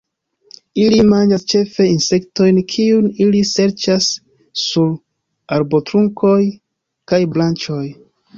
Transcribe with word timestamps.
Ili 0.83 1.01
manĝas 1.09 1.43
ĉefe 1.53 1.85
insektojn 1.89 2.57
kiujn 2.75 3.11
ili 3.25 3.43
serĉas 3.51 4.09
sur 4.63 4.89
arbotrunkoj 5.59 6.41
kaj 7.13 7.23
branĉoj. 7.37 7.85